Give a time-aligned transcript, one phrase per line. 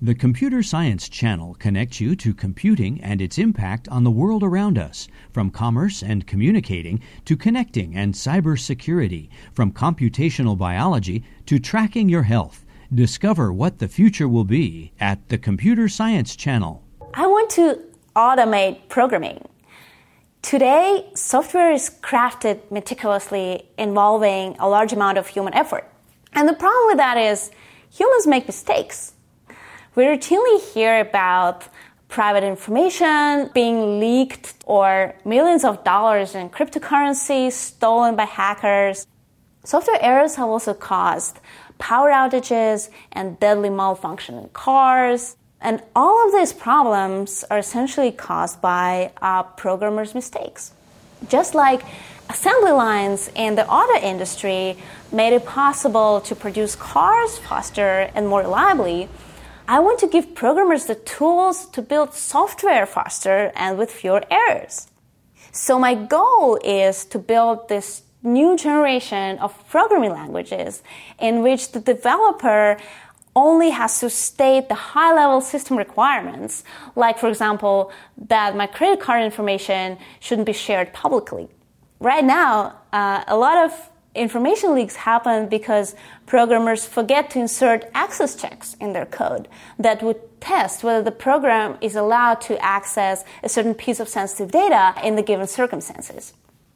[0.00, 4.78] The Computer Science Channel connects you to computing and its impact on the world around
[4.78, 12.22] us, from commerce and communicating to connecting and cybersecurity, from computational biology to tracking your
[12.22, 12.64] health.
[12.94, 16.80] Discover what the future will be at the Computer Science Channel.
[17.14, 17.80] I want to
[18.14, 19.48] automate programming.
[20.42, 25.90] Today, software is crafted meticulously, involving a large amount of human effort.
[26.34, 27.50] And the problem with that is
[27.90, 29.14] humans make mistakes.
[29.98, 31.66] We routinely hear about
[32.06, 39.08] private information being leaked or millions of dollars in cryptocurrency stolen by hackers.
[39.64, 41.40] Software errors have also caused
[41.78, 45.36] power outages and deadly malfunction in cars.
[45.60, 50.70] And all of these problems are essentially caused by uh, programmers' mistakes.
[51.28, 51.82] Just like
[52.30, 54.76] assembly lines in the auto industry
[55.10, 59.08] made it possible to produce cars faster and more reliably,
[59.70, 64.88] I want to give programmers the tools to build software faster and with fewer errors.
[65.52, 70.82] So my goal is to build this new generation of programming languages
[71.20, 72.78] in which the developer
[73.36, 76.64] only has to state the high level system requirements,
[76.96, 81.46] like, for example, that my credit card information shouldn't be shared publicly.
[82.00, 85.94] Right now, uh, a lot of information leaks happen because
[86.26, 91.76] programmers forget to insert access checks in their code that would test whether the program
[91.80, 96.32] is allowed to access a certain piece of sensitive data in the given circumstances.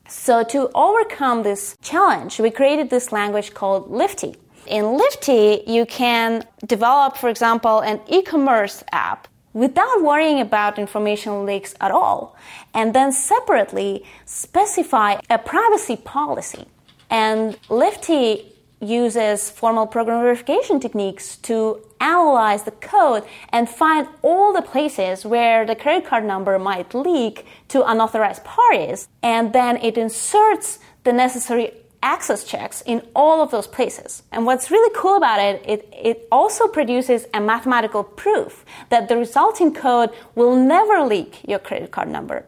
[0.09, 4.37] So, to overcome this challenge, we created this language called Lifty.
[4.67, 11.47] In Lifty, you can develop, for example, an e commerce app without worrying about information
[11.47, 12.37] leaks at all,
[12.75, 16.67] and then separately specify a privacy policy
[17.13, 24.63] and Lifty uses formal program verification techniques to analyze the code and find all the
[24.63, 29.09] places where the credit card number might leak to unauthorized parties.
[29.23, 34.23] And then it inserts the necessary access checks in all of those places.
[34.33, 39.17] And what's really cool about it, it, it also produces a mathematical proof that the
[39.19, 42.47] resulting code will never leak your credit card number.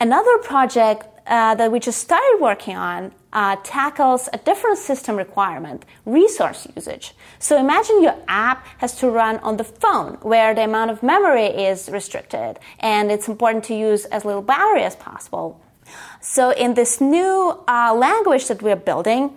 [0.00, 5.84] Another project uh, that we just started working on uh, tackles a different system requirement
[6.06, 7.14] resource usage.
[7.38, 11.46] So imagine your app has to run on the phone where the amount of memory
[11.46, 15.60] is restricted and it's important to use as little battery as possible.
[16.20, 19.36] So in this new uh, language that we're building,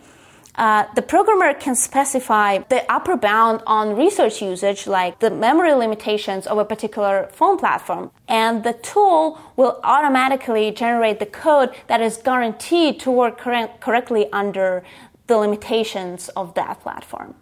[0.58, 6.48] uh, the programmer can specify the upper bound on resource usage, like the memory limitations
[6.48, 8.10] of a particular phone platform.
[8.28, 14.84] And the tool will automatically generate the code that is guaranteed to work correctly under
[15.28, 17.36] the limitations of that platform.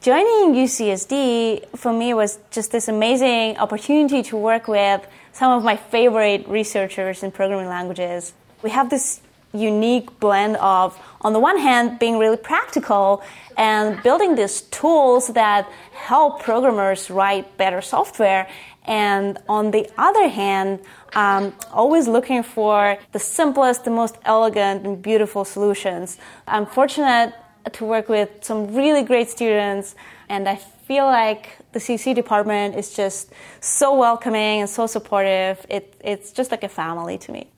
[0.00, 5.76] Joining UCSD for me was just this amazing opportunity to work with some of my
[5.76, 8.32] favorite researchers in programming languages.
[8.62, 9.20] We have this
[9.52, 13.22] unique blend of, on the one hand, being really practical
[13.56, 18.48] and building these tools that help programmers write better software,
[18.84, 20.80] and on the other hand,
[21.14, 26.18] um, always looking for the simplest, the most elegant, and beautiful solutions.
[26.46, 27.34] I'm fortunate
[27.72, 29.94] to work with some really great students,
[30.28, 33.30] and I feel like the CC department is just
[33.60, 35.64] so welcoming and so supportive.
[35.68, 37.50] It, it's just like a family to me.